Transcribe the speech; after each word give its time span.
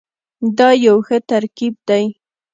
دا 0.57 0.69
یو 0.85 0.95
ښه 1.07 1.17
ترکیب 1.29 1.75
دی. 1.87 2.05